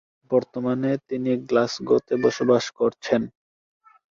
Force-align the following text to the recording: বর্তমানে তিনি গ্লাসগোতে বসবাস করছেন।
বর্তমানে 0.31 0.91
তিনি 1.09 1.31
গ্লাসগোতে 1.49 2.13
বসবাস 2.23 2.65
করছেন। 2.79 3.21